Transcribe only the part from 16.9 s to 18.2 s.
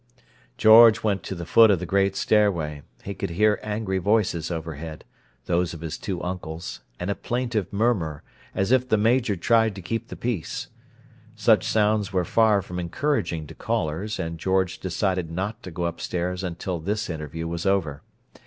interview was over.